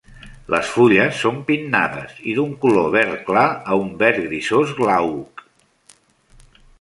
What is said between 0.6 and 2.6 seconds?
fulles són pinnades i d'un